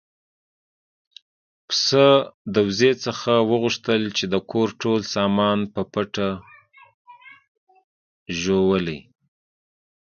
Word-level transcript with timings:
پسه 1.67 2.05
د 2.53 2.55
وزې 2.67 2.91
څخه 3.05 3.31
وغوښتل 3.51 4.01
چې 4.17 4.25
د 4.33 4.35
کور 4.51 4.67
ټول 4.81 4.99
سامان 5.15 5.59
په 5.73 5.81
پټه 5.91 6.29
ژوولی. 8.39 8.99